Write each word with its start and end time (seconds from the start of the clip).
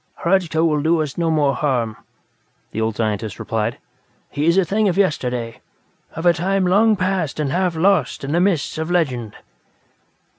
"Hradzka 0.23 0.65
will 0.65 0.81
do 0.81 0.99
us 1.03 1.15
no 1.15 1.29
more 1.29 1.53
harm," 1.53 1.95
the 2.71 2.81
old 2.81 2.95
scientist 2.95 3.37
replied. 3.37 3.77
"He 4.31 4.47
is 4.47 4.57
a 4.57 4.65
thing 4.65 4.87
of 4.89 4.97
yesterday; 4.97 5.61
of 6.15 6.25
a 6.25 6.33
time 6.33 6.65
long 6.65 6.95
past 6.95 7.39
and 7.39 7.51
half 7.51 7.75
lost 7.75 8.23
in 8.23 8.31
the 8.31 8.41
mists 8.41 8.79
of 8.79 8.89
legend." 8.89 9.35